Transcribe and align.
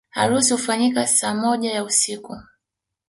Harusi 0.09 0.53
hufanyika 0.53 1.07
saa 1.07 1.33
moja 1.35 1.71
ya 1.71 1.83
usiku 1.83 2.37